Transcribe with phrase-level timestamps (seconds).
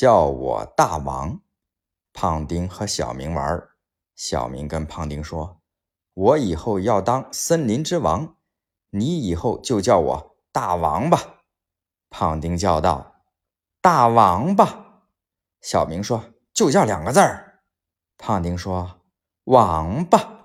[0.00, 1.42] 叫我大王。
[2.14, 3.68] 胖丁和小明玩，
[4.16, 5.60] 小明跟胖丁说
[6.14, 8.36] ：“我以后要当森林之王，
[8.88, 11.42] 你以后就叫我大王吧。”
[12.08, 13.16] 胖丁叫道
[13.82, 15.02] ：“大王吧。”
[15.60, 16.24] 小明说
[16.54, 17.60] ：“就叫两个字儿。”
[18.16, 19.02] 胖丁说
[19.44, 20.38] ：“王八。”